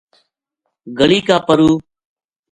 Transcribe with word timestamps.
گلی 0.97 1.19
کا 1.27 1.37
پرُو 1.45 1.69